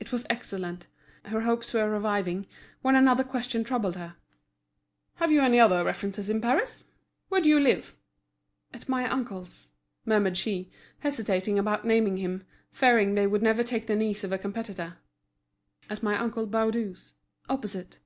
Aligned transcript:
It 0.00 0.12
was 0.12 0.24
excellent. 0.30 0.86
Her 1.26 1.42
hopes 1.42 1.74
were 1.74 1.86
reviving, 1.86 2.46
when 2.80 2.96
another 2.96 3.22
question 3.22 3.64
troubled 3.64 3.96
her. 3.96 4.16
"Have 5.16 5.30
you 5.30 5.42
any 5.42 5.60
other 5.60 5.84
references 5.84 6.30
in 6.30 6.40
Paris? 6.40 6.84
Where 7.28 7.42
do 7.42 7.50
you 7.50 7.60
live?" 7.60 7.94
"At 8.72 8.88
my 8.88 9.06
uncle's," 9.06 9.72
murmured 10.06 10.38
she, 10.38 10.70
hesitating 11.00 11.58
about 11.58 11.84
naming 11.84 12.16
him, 12.16 12.44
fearing 12.70 13.14
they 13.14 13.26
would 13.26 13.42
never 13.42 13.62
take 13.62 13.86
the 13.86 13.94
niece 13.94 14.24
of 14.24 14.32
a 14.32 14.38
competitor. 14.38 14.96
"At 15.90 16.02
my 16.02 16.18
uncle 16.18 16.46
Baudu's, 16.46 17.16
opposite." 17.46 17.98